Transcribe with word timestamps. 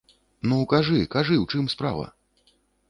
Ну, 0.53 0.57
кажы, 0.71 0.99
кажы, 1.17 1.39
у 1.45 1.49
чым 1.55 1.71
справа? 1.77 2.11